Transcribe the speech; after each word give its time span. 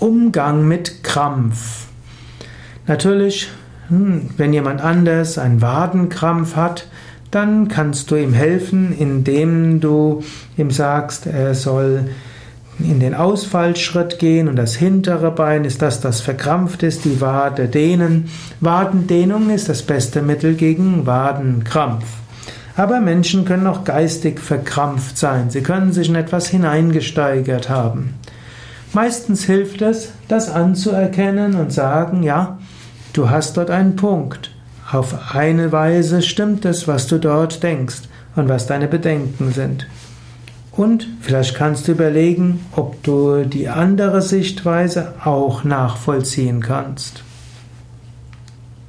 Umgang 0.00 0.66
mit 0.66 1.02
Krampf. 1.02 1.86
Natürlich, 2.86 3.48
hm, 3.88 4.30
wenn 4.36 4.52
jemand 4.52 4.80
anders 4.80 5.38
einen 5.38 5.60
Wadenkrampf 5.60 6.56
hat, 6.56 6.88
dann 7.30 7.68
kannst 7.68 8.10
du 8.10 8.16
ihm 8.16 8.32
helfen, 8.32 8.96
indem 8.96 9.80
du 9.80 10.22
ihm 10.56 10.70
sagst, 10.70 11.26
er 11.26 11.54
soll 11.54 12.08
in 12.78 13.00
den 13.00 13.14
Ausfallschritt 13.14 14.18
gehen 14.18 14.48
und 14.48 14.56
das 14.56 14.76
hintere 14.76 15.30
Bein 15.30 15.64
ist 15.64 15.82
das, 15.82 16.00
das 16.00 16.20
verkrampft 16.20 16.82
ist, 16.82 17.04
die 17.04 17.20
Wade 17.20 17.66
dehnen. 17.66 18.30
Wadendehnung 18.60 19.50
ist 19.50 19.68
das 19.68 19.82
beste 19.82 20.22
Mittel 20.22 20.54
gegen 20.54 21.04
Wadenkrampf. 21.04 22.04
Aber 22.76 23.00
Menschen 23.00 23.44
können 23.44 23.66
auch 23.66 23.82
geistig 23.82 24.38
verkrampft 24.38 25.18
sein. 25.18 25.50
Sie 25.50 25.62
können 25.62 25.92
sich 25.92 26.08
in 26.08 26.14
etwas 26.14 26.46
hineingesteigert 26.46 27.68
haben. 27.68 28.14
Meistens 28.92 29.44
hilft 29.44 29.82
es, 29.82 30.12
das 30.28 30.50
anzuerkennen 30.50 31.54
und 31.56 31.72
sagen, 31.72 32.22
ja, 32.22 32.58
du 33.12 33.28
hast 33.28 33.56
dort 33.56 33.70
einen 33.70 33.96
Punkt. 33.96 34.50
Auf 34.90 35.34
eine 35.34 35.72
Weise 35.72 36.22
stimmt 36.22 36.64
es, 36.64 36.88
was 36.88 37.06
du 37.06 37.18
dort 37.18 37.62
denkst 37.62 38.02
und 38.36 38.48
was 38.48 38.66
deine 38.66 38.88
Bedenken 38.88 39.52
sind. 39.52 39.86
Und 40.72 41.08
vielleicht 41.20 41.54
kannst 41.54 41.88
du 41.88 41.92
überlegen, 41.92 42.64
ob 42.74 43.02
du 43.02 43.44
die 43.44 43.68
andere 43.68 44.22
Sichtweise 44.22 45.14
auch 45.24 45.64
nachvollziehen 45.64 46.60
kannst. 46.60 47.24